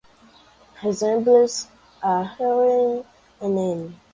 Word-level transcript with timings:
Resembles 0.83 1.57
a 2.13 2.15
harem 2.39 3.03
anime. 3.39 3.93